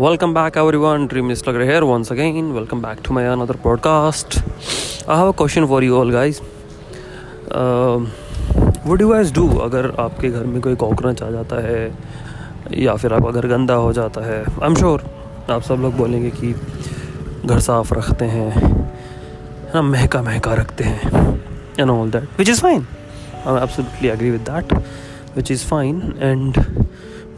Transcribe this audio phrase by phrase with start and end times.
[0.00, 4.38] Welcome back everyone dream is लगे here once again welcome back to my another podcast
[5.08, 6.40] I have a question for you all guys
[8.86, 11.98] would you as do अगर आपके घर में कोई cockroach आ जाता है?
[12.72, 14.40] या फिर आपका घर गंदा हो जाता है?
[14.40, 15.04] आई एम श्योर
[15.50, 16.54] आप सब लोग बोलेंगे कि
[17.46, 18.82] घर साफ़ रखते हैं
[19.74, 21.26] ना, महका महका रखते हैं
[21.80, 22.86] and all that which is fine
[23.46, 24.72] I am agree with that
[25.36, 26.64] which is fine and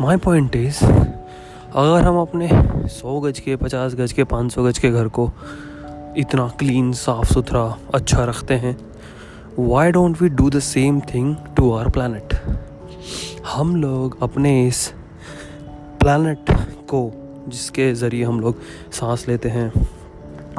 [0.00, 0.84] my point is
[1.72, 2.48] अगर हम अपने
[2.88, 5.30] सौ गज के, पचास गज के, पाँच सौ गज के घर को
[6.16, 7.62] इतना क्लीन साफ़ सुथरा
[7.94, 8.76] अच्छा रखते हैं
[9.58, 12.34] why don't we do the same thing to our planet
[13.46, 14.86] हम लोग अपने इस
[16.00, 16.50] प्लानट
[16.88, 17.12] को,
[17.48, 18.60] जिसके ज़रिए हम लोग
[18.92, 19.72] सांस लेते हैं,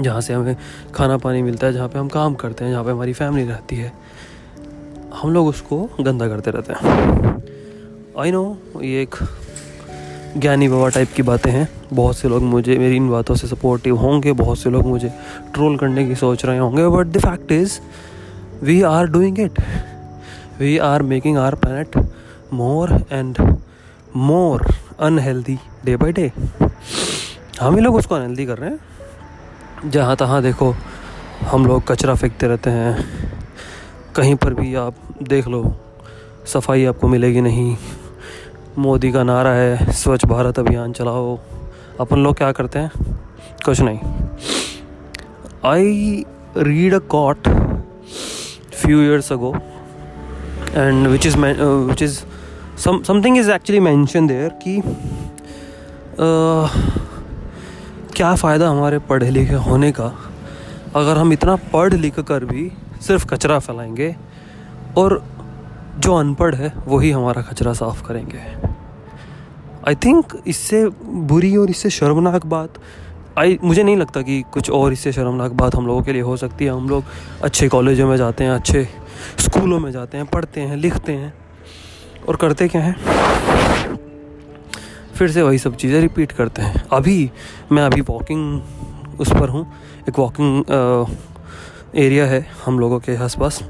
[0.01, 0.55] जहाँ से हमें
[0.95, 3.75] खाना पानी मिलता है, जहाँ पे हम काम करते हैं, जहाँ पे हमारी फैमिली रहती
[3.75, 3.91] है,
[5.21, 7.43] हम लोग उसको गंदा करते रहते हैं।
[8.19, 9.15] आई नो ये एक
[10.37, 13.97] ज्ञानी बाबा टाइप की बातें हैं। बहुत से लोग मुझे, मेरी इन बातों से सपोर्टिव
[13.97, 15.11] होंगे, बहुत से लोग मुझे
[15.53, 17.79] ट्रोल करने की सोच रहे होंगे but the fact is
[18.63, 19.59] we are doing it
[20.59, 21.97] we are making our planet
[22.53, 23.37] more and
[24.15, 24.65] more
[24.99, 26.31] unhealthy day by day
[27.61, 30.73] हम ही लोग उसको अनहेल्दी कर रहे हैं। जहाँ तहाँ देखो,
[31.41, 33.05] हम लोग कचरा फेंकते रहते हैं।
[34.15, 35.63] कहीं पर भी आप देख लो,
[36.45, 37.75] सफ़ाई आपको मिलेगी नहीं।
[38.77, 41.37] मोदी का नारा है स्वच्छ भारत अभियान चलाओ।
[41.99, 42.91] अपन लोग क्या करते हैं?
[43.65, 43.99] कुछ नहीं।
[45.65, 46.23] I
[46.57, 47.47] read a quote
[48.75, 49.53] few years ago
[50.75, 52.19] and which is which is
[52.79, 56.69] something is actually mention there कि uh,
[58.15, 60.13] क्या फ़ायदा हमारे पढ़े लिखे होने का?
[60.95, 64.15] अगर हम इतना पढ़ लिख कर भी सिर्फ़ कचरा फैलाएँगे
[64.97, 65.23] और
[65.99, 68.60] जो अनपढ़ है वही हमारा कचरा साफ़ करेंगे।
[69.87, 70.85] आई थिंक इससे
[71.29, 72.73] बुरी और इससे शर्मनाक बात
[73.37, 76.35] आई मुझे नहीं लगता कि कुछ और इससे शर्मनाक बात हम लोगों के लिए हो
[76.37, 77.03] सकती है। हम लोग
[77.43, 78.83] अच्छे कॉलेजों में जाते हैं, अच्छे
[79.39, 81.33] स्कूलों में जाते हैं, पढ़ते हैं, लिखते हैं
[82.27, 82.95] और करते क्या हैं?
[85.15, 87.29] फिर से वही सब चीज़ें रिपीट करते हैं। अभी,
[87.71, 89.65] मैं अभी वॉकिंग उस पर हूँ।
[90.09, 90.63] एक वॉकिंग
[91.95, 93.63] एरिया है हम लोगों के आसपास।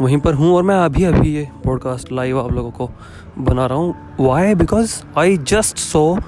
[0.00, 2.90] वहीं पर हूँ और मैं अभी अभी ये पॉडकास्ट लाइव आप लोगों को
[3.38, 6.18] बना रहा हूँ। Why because I just saw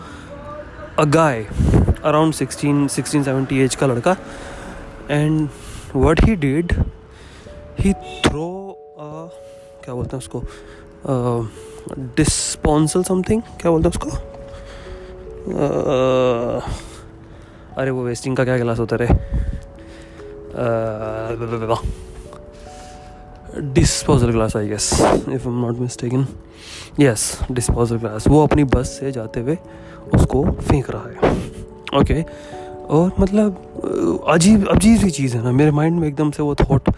[0.98, 1.46] a guy
[2.04, 4.16] around sixteen sixteen seventy age का लड़का
[5.10, 5.48] and
[5.96, 6.72] what he did
[7.80, 8.78] he throw
[9.84, 10.42] क्या बोलते हैं उसको?
[11.98, 14.36] डिस्पॉन्सल समथिंग क्या बोलते हैं उसको?
[17.80, 19.08] अरे वो वेस्टिंग का क्या गिलास होता है
[20.56, 21.36] uh,
[23.58, 24.92] disposal glass I guess
[25.28, 26.26] if am not mistaken
[27.00, 29.56] yes disposal glass वो अपनी बस से जाते हुए
[30.14, 31.34] उसको फेंक रहा है।
[32.00, 32.24] Okay okay.
[32.88, 36.90] और मतलब अजीब अजीब सी चीज़ है ना। मेरे माइंड में एकदम से वो थॉट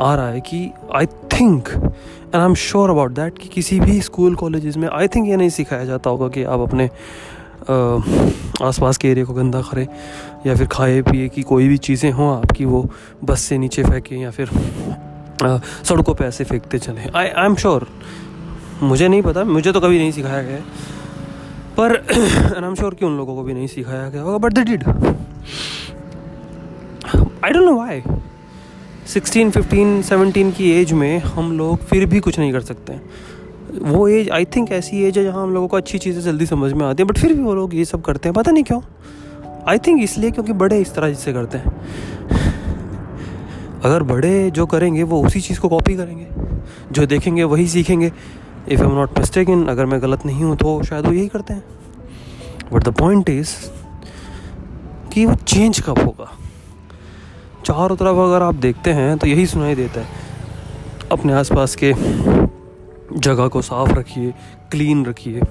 [0.00, 4.00] आ रहा है कि I think and I am sure about that कि किसी भी
[4.00, 6.90] स्कूल कॉलेजेस में आई थिंक ये नहीं सिखाया जाता होगा कि आप अपने
[8.62, 9.86] आसपास के एरिया को गंदा करें,
[10.46, 12.88] या फिर खाए पिए की कोई भी चीज़ें हों आपकी, वो
[13.24, 14.50] बस से नीचे फेंकें, या फिर
[15.42, 17.86] सड़कों पे ऐसे फेंकते चले। आई आई एम श्योर
[18.82, 20.58] मुझे नहीं पता मुझे तो कभी नहीं सिखाया गया।
[21.76, 24.64] पर आई एम श्योर कि उन लोगों को भी नहीं सिखाया गया होगा but they
[24.64, 24.84] did
[27.44, 28.02] I don't know why
[29.08, 32.98] 16, 15, 17 की एज में हम लोग फिर भी कुछ नहीं कर सकते।
[33.82, 36.72] वो एज आई थिंक ऐसी एज है जहाँ हम लोगों को अच्छी चीज़ें जल्दी समझ
[36.72, 38.80] में आती हैं बट फिर भी वो लोग ये सब करते हैं। पता नहीं क्यों।
[39.68, 41.64] आई थिंक इसलिए क्योंकि बड़े इस तरह से करते हैं।
[43.84, 46.26] अगर बड़े जो करेंगे, वो उसी चीज़ को कॉपी करेंगे।
[46.92, 48.12] जो देखेंगे, वही सीखेंगे।
[48.68, 49.18] If I am not
[49.48, 51.64] mistaken अगर मैं गलत नहीं हूँ तो शायद वो यही करते हैं।
[52.72, 53.50] बट द पॉइंट इज़
[55.12, 56.30] कि वो चेंज कब होगा?
[57.64, 60.06] चारों तरफ़ अगर आप देखते हैं तो यही सुनाई देता है।
[61.12, 61.92] अपने आसपास के
[63.18, 64.34] जगह को साफ़ रखिए
[64.70, 65.42] क्लीन रखिए। है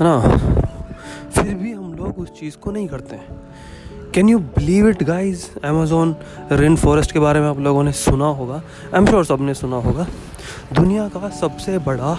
[0.00, 0.20] ना?
[1.30, 3.26] फिर भी हम लोग उस चीज़ को नहीं करते हैं।
[4.14, 6.14] Can you believe it guys Amazon
[6.52, 9.76] rain forest के बारे में आप लोगों ने सुना होगा। आई एम श्योर सबने सुना
[9.76, 10.06] होगा।
[10.72, 12.16] दुनिया का सबसे बड़ा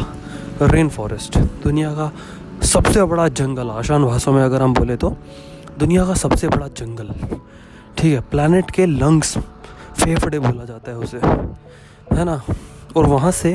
[0.62, 2.12] रेन फॉरेस्ट दुनिया का
[2.64, 5.16] सबसे बड़ा जंगल, आसान भाषा में अगर हम बोले तो
[5.80, 7.10] दुनिया का सबसे बड़ा जंगल,
[7.98, 8.20] ठीक है?
[8.22, 12.42] प्लानट के लंग्स फेफड़े बोला जाता है उसे, है ना?
[12.96, 13.54] और वहाँ से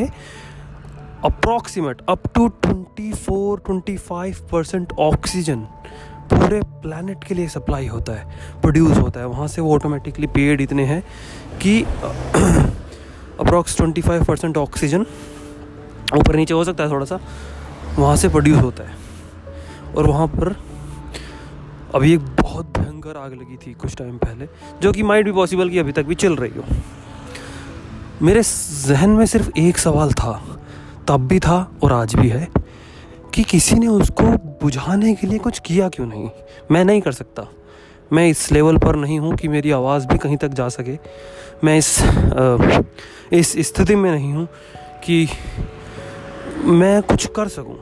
[1.25, 5.67] approximate up to twenty four twenty five percent oxygen
[6.33, 10.61] पूरे प्लानट के लिए सप्लाई होता है प्रोड्यूस होता है। वहाँ से वो ऑटोमेटिकली पेड़
[10.61, 11.03] इतने हैं
[11.63, 11.83] कि
[13.41, 15.07] approx twenty five percent oxygen
[16.15, 17.19] ऊपर नीचे हो सकता है थोड़ा सा,
[17.99, 18.95] वहाँ से प्रोड्यूस होता है।
[19.97, 20.55] और वहाँ पर
[21.95, 24.49] अभी एक बहुत भयंकर आग लगी थी कुछ टाइम पहले,
[24.83, 26.65] जो कि माइट भी पॉसिबल कि अभी तक भी चल रही हो।
[28.23, 28.43] मेरे
[28.87, 30.41] जहन में सिर्फ़ एक सवाल था,
[31.09, 32.49] तब भी था और आज भी है।
[33.37, 34.23] कि किसी ने उसको
[34.63, 36.29] बुझाने के लिए कुछ किया क्यों नहीं?
[36.71, 37.47] मैं नहीं कर सकता।
[38.13, 40.97] मैं इस लेवल पर नहीं हूँ कि मेरी आवाज़ भी कहीं तक जा सके।
[41.65, 42.83] मैं इस आ,
[43.33, 44.47] इस स्थिति में नहीं हूँ
[45.05, 45.29] कि
[46.65, 47.79] मैं कुछ कर सकूँ।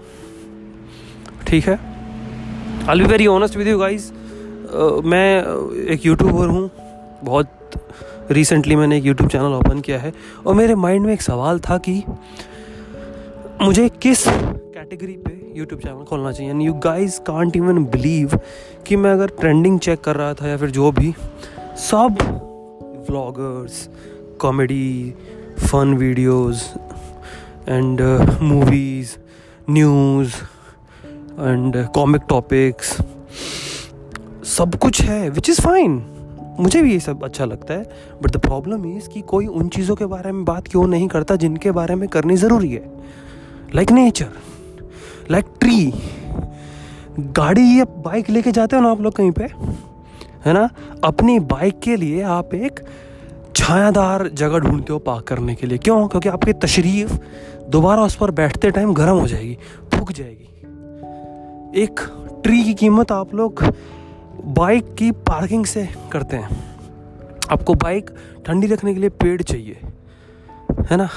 [1.47, 1.79] ठीक है?
[2.89, 4.11] I be very honest with you guys
[5.05, 5.29] मैं
[5.93, 6.71] एक यूट्यूबर हूँ।
[7.25, 7.51] बहुत
[8.31, 10.13] रिसेंटली मैंने एक यूट्यूब चैनल ओपन किया है।
[10.47, 12.03] और मेरे माइंड में एक सवाल था कि
[13.63, 14.27] मुझे किस
[14.75, 18.31] कैटेगरी पे यूट्यूब चैनल खोलना चाहिए। And you guys can't even believe
[18.87, 21.15] कि मैं अगर ट्रेंडिंग चेक कर रहा था या फिर जो भी,
[21.77, 22.17] सब
[23.11, 23.89] vloggers
[24.41, 25.15] comedy
[25.59, 26.75] fun videos
[27.69, 28.01] and
[28.43, 29.17] movies
[29.71, 30.35] news
[31.41, 32.99] and comic topics
[34.45, 36.07] सब कुछ है विच इज़ फाइन
[36.61, 37.91] मुझे भी ये सब अच्छा लगता है।
[38.23, 41.37] बट द प्रॉब्लम इज़ कि कोई उन चीज़ों के बारे में बात क्यों नहीं करता
[41.37, 42.91] जिनके बारे में करनी ज़रूरी है?
[43.75, 44.29] Like like nature
[45.31, 45.93] like tree
[47.21, 49.45] गाड़ी या बाइक लेके जाते हो ना आप लोग कहीं पे,
[50.45, 50.69] है ना?
[51.05, 52.81] अपनी बाइक के लिए आप एक
[53.57, 56.09] छायादार जगह ढूंढते हो पार्क करने के लिए। क्यों?
[56.09, 57.17] क्योंकि आपकी तशरीफ़
[57.69, 59.59] दोबारा उस पर बैठते टाइम गर्म हो जाएगी
[59.95, 60.49] फूक जाएगी।
[61.83, 62.01] एक
[62.45, 63.65] ट्री की कीमत आप लोग
[64.45, 66.77] बाइक की पार्किंग से करते हैं।
[67.51, 68.11] आपको बाइक
[68.47, 69.81] ठंडी रखने के लिए पेड़ चाहिए,
[70.91, 71.09] है ना?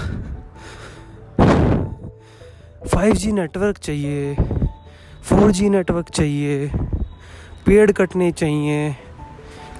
[2.86, 4.36] फाइव जी नेटवर्क चाहिए,
[5.24, 6.68] फोर जी नेटवर्क चाहिए,
[7.66, 8.96] पेड़ कटने चाहिए।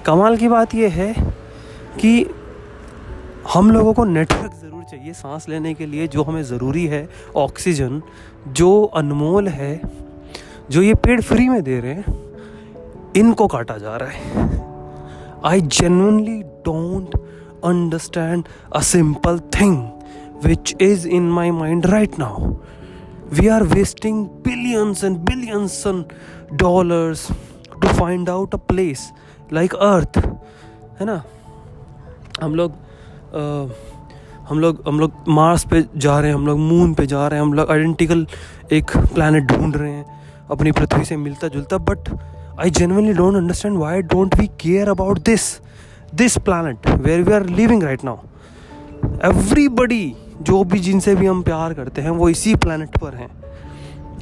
[0.06, 1.12] कमाल की बात यह है
[2.00, 2.26] कि
[3.54, 8.02] हम लोगों को नेटवर्क ज़रूर चाहिए सांस लेने के लिए, जो हमें ज़रूरी है, ऑक्सीजन,
[8.48, 9.80] जो अनमोल है,
[10.70, 12.14] जो ये पेड़ फ्री में दे रहे हैं,
[13.16, 14.60] इनको काटा जा रहा है।
[15.44, 17.14] I genuinely don't
[17.64, 19.76] understand a simple thing
[20.44, 22.52] which is in my mind right now
[23.36, 26.12] we are wasting billions and billions and
[26.56, 27.26] dollars
[27.82, 29.02] to find out a place
[29.50, 30.16] like earth,
[31.00, 31.22] है ना?
[32.42, 32.72] हम लोग
[34.48, 37.38] हम लोग हम लोग मार्स पे जा रहे हैं, हम लोग मून पे जा रहे
[37.38, 38.26] हैं, हम लोग आइडेंटिकल
[38.72, 40.04] एक प्लानट ढूंढ रहे हैं,
[40.50, 42.08] अपनी पृथ्वी से मिलता जुलता but
[42.60, 45.42] I genuinely don't understand why don't we care about this
[46.14, 48.16] this planet where we are living right now
[49.24, 50.04] everybody
[50.42, 53.30] जो भी जिनसे भी हम प्यार करते हैं, वो इसी प्लानट पर हैं।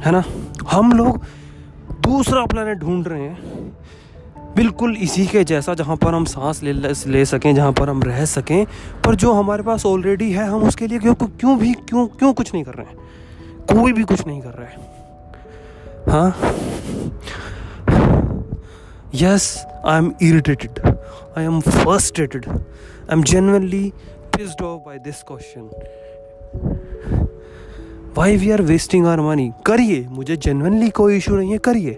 [0.01, 0.25] है ना?
[0.71, 1.25] हम लोग
[2.01, 3.73] दूसरा प्लानट ढूंढ रहे हैं।
[4.57, 6.73] बिल्कुल इसी के जैसा जहाँ पर हम सांस ले
[7.07, 8.67] ले सकें, जहाँ पर हम रह सकें।
[9.05, 12.55] पर जो हमारे पास ऑलरेडी है, हम उसके लिए क्यों क्यों भी, क्यों क्यों कुछ
[12.55, 12.97] नहीं कर रहे हैं?
[13.61, 14.97] कोई भी कुछ नहीं कर रहा है।
[16.09, 16.39] हाँ?
[19.15, 20.97] Yes I am irritated
[21.39, 23.93] I am frustrated I am genuinely
[24.37, 25.71] pissed off by this question
[28.17, 31.97] why we are wasting our money करिए, मुझे जेनवनली कोई इशू नहीं है, करिए।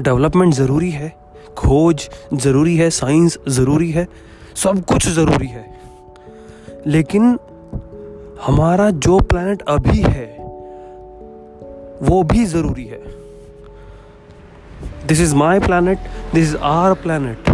[0.00, 1.08] डेवलपमेंट ज़रूरी है,
[1.56, 4.08] खोज ज़रूरी है साइंस ज़रूरी है,
[4.54, 5.64] सब कुछ ज़रूरी है।
[6.86, 7.38] लेकिन
[8.42, 10.26] हमारा जो प्लानट अभी है,
[12.02, 13.02] वो भी ज़रूरी है।
[15.08, 15.98] This is my planet
[16.34, 17.48] this is our planet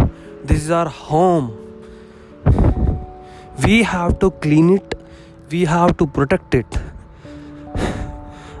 [0.47, 1.47] this is our home
[3.65, 4.90] we have to clean it
[5.51, 6.75] we have to protect it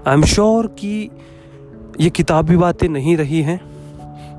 [0.07, 1.09] I am sure कि
[1.99, 3.59] ये किताबी बातें नहीं रही हैं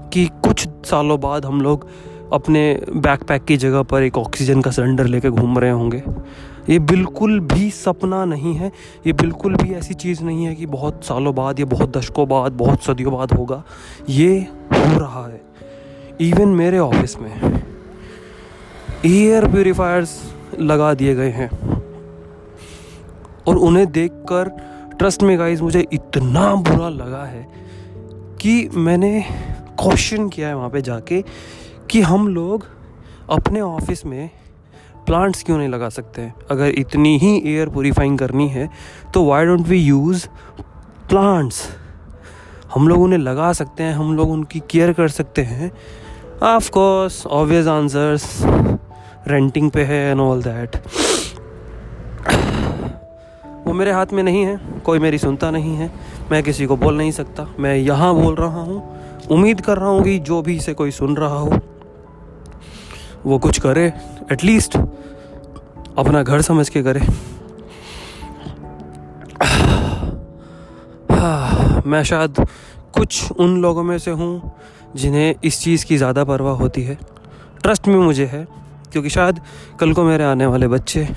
[0.08, 1.86] कि कुछ सालों बाद हम लोग
[2.32, 6.02] अपने बैकपैक की जगह पर एक ऑक्सीजन का सिलेंडर लेकर घूम रहे होंगे।
[6.68, 8.72] ये बिल्कुल भी सपना नहीं है,
[9.06, 12.52] ये बिल्कुल भी ऐसी चीज़ नहीं है कि बहुत सालों बाद या बहुत दशकों बाद,
[12.52, 13.62] बहुत सदियों बाद होगा।
[14.08, 14.38] ये
[14.72, 15.40] हो रहा है
[16.20, 17.62] इवन मेरे ऑफ़िस में।
[19.06, 20.20] एयर प्योरीफायर्स
[20.60, 21.81] लगा दिए गए हैं।
[23.48, 24.48] और उन्हें देखकर
[24.98, 27.46] ट्रस्ट में गाइस मुझे इतना बुरा लगा है
[28.40, 29.20] कि मैंने
[29.80, 31.22] क्वेश्चन किया है वहाँ पे जाके
[31.90, 32.66] कि हम लोग
[33.30, 34.30] अपने ऑफ़िस में
[35.06, 36.30] प्लांट्स क्यों नहीं लगा सकते?
[36.50, 38.68] अगर इतनी ही एयर प्योरीफाइंग करनी है
[39.14, 40.26] तो why don't we use
[41.08, 41.62] plants
[42.74, 45.70] हम लोग उन्हें लगा सकते हैं, हम लोग उनकी केयर कर सकते हैं।
[46.42, 48.40] Of course obvious answers
[49.28, 50.76] ranting पे है एंड ऑल दैट
[53.72, 55.90] वो मेरे हाथ में नहीं है, कोई मेरी सुनता नहीं है,
[56.30, 58.82] मैं किसी को बोल नहीं सकता। मैं यहाँ बोल रहा हूँ,
[59.30, 61.58] उम्मीद कर रहा हूँ कि जो भी इसे कोई सुन रहा हो,
[63.26, 63.86] वो कुछ करे
[64.32, 67.00] एटलीस्ट अपना घर समझ के करे।
[71.86, 72.46] मैं शायद
[72.94, 74.52] कुछ उन लोगों में से हूँ
[74.96, 76.98] जिन्हें इस चीज़ की ज़्यादा परवाह होती है।
[77.62, 78.46] ट्रस्ट में मुझे है,
[78.92, 79.40] क्योंकि शायद
[79.80, 81.08] कल को मेरे आने वाले बच्चे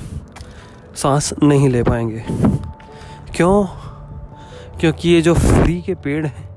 [0.95, 2.25] सांस नहीं ले पाएँगे।
[3.35, 3.65] क्यों?
[4.79, 6.49] क्योंकि ये जो फ्री के पेड़ हैं,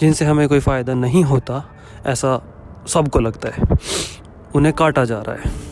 [0.00, 1.70] जिनसे हमें कोई फ़ायदा नहीं होता,
[2.06, 2.42] ऐसा
[2.86, 3.62] सबको लगता है।
[4.54, 5.64] उन्हें काटा जा रहा है।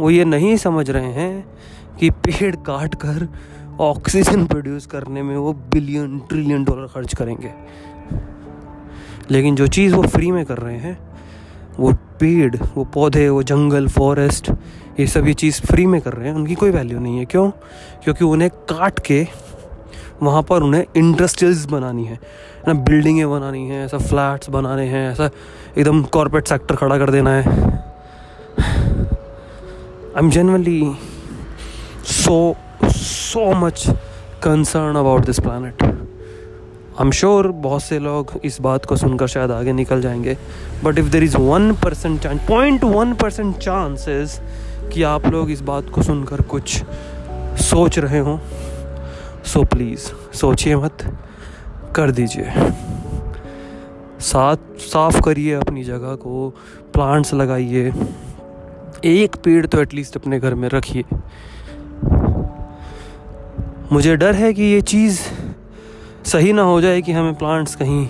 [0.00, 1.46] वो ये नहीं समझ रहे हैं
[2.00, 3.28] कि पेड़ काट कर
[3.80, 7.52] ऑक्सीजन प्रोड्यूस करने में वो बिलियन, ट्रिलियन डॉलर खर्च करेंगे।
[9.30, 11.09] लेकिन जो चीज़ वो फ्री में कर रहे हैं
[11.78, 14.50] वो पेड़, वो पौधे, वो जंगल फॉरेस्ट
[15.00, 17.50] ये सभी चीज़ फ्री में कर रहे हैं। उनकी कोई वैल्यू नहीं है। क्यों?
[18.04, 19.26] क्योंकि उन्हें काट के
[20.22, 22.20] वहाँ पर उन्हें इंडस्ट्रीज़ बनानी है।
[22.68, 25.30] ना बिल्डिंगें बनानी हैं, ऐसा फ्लैट्स बनाने हैं, ऐसा
[25.78, 27.48] एकदम कॉरपोरेट सेक्टर खड़ा कर देना है।
[30.10, 30.92] I am generally
[32.04, 33.90] so so much
[34.42, 35.89] concern about this planet
[37.00, 40.36] am sure बहुत से लोग इस बात को सुनकर शायद आगे निकल जाएँगे
[40.84, 44.40] but if there is one percent chance point one percent chances
[44.92, 46.82] कि आप लोग इस बात को सुनकर कुछ
[47.62, 48.38] सोच रहे हों
[49.44, 51.18] सो प्लीज़ सोचिए मत,
[51.96, 52.52] कर दीजिए।
[54.20, 56.50] साथ, साफ़ करिए अपनी जगह को
[56.92, 57.92] प्लांट्स लगाइए,
[59.04, 61.04] एक पेड़ तो एटलीस्ट अपने घर में रखिए।
[63.92, 65.20] मुझे डर है कि ये चीज़
[66.26, 68.08] सही ना हो जाए कि हमें प्लांट्स कहीं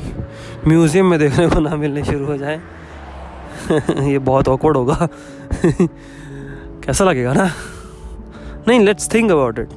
[0.68, 2.60] म्यूज़ियम में देखने को ना मिलने शुरू हो जाए।
[4.10, 5.08] ये बहुत ऑकवर्ड होगा।
[6.84, 7.50] कैसा लगेगा ना?
[8.68, 9.68] नहीं लेट्स थिंक अबाउट इट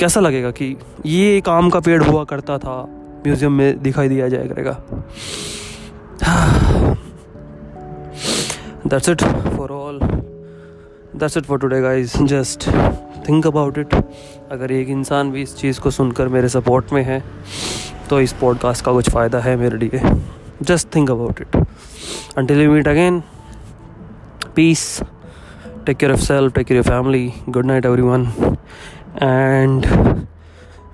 [0.00, 0.76] कैसा लगेगा कि
[1.06, 2.88] ये एक आम का पेड़ हुआ करता था
[3.26, 4.82] म्यूज़ियम में दिखाई दिया जाया करेगा।
[8.86, 9.22] That's it
[9.56, 9.98] for all
[11.16, 12.68] that's it for today guys just
[13.28, 17.22] think about it अगर एक इंसान भी इस चीज़ को सुनकर मेरे सपोर्ट में है
[18.10, 20.00] तो इस पॉडकास्ट का कुछ फ़ायदा है मेरे लिए।
[20.62, 21.56] Just think about it
[22.38, 23.22] until you meet again
[24.56, 25.02] peace
[25.86, 28.26] take care of self take care of family good night everyone
[29.22, 29.86] and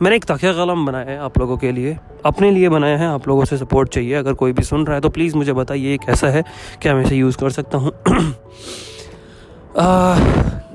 [0.02, 3.28] मैंने एक तकिया कलम बनाया है आप लोगों के लिए। अपने लिए बनाया है, आप
[3.28, 6.28] लोगों से सपोर्ट चाहिए। अगर कोई भी सुन रहा है तो प्लीज़ मुझे बताइए कैसा
[6.28, 6.42] है?
[6.82, 7.92] क्या मैं इसे यूज़ कर सकता हूँ?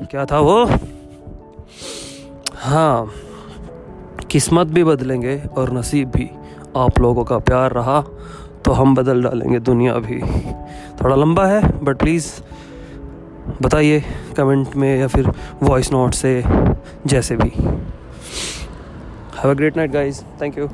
[0.07, 0.65] क्या था वो?
[2.63, 3.12] हाँ
[4.32, 6.29] किस्मत भी बदलेंगे और नसीब भी।
[6.77, 8.00] आप लोगों का प्यार रहा
[8.65, 10.20] तो हम बदल डालेंगे दुनिया भी।
[11.01, 12.29] थोड़ा लंबा है बट प्लीज़
[13.62, 14.03] बताइए
[14.38, 15.32] कमेंट में या फिर
[15.63, 16.43] वॉइस नोट से,
[17.08, 17.51] जैसे भी।
[19.38, 20.70] Have a great night guys thank you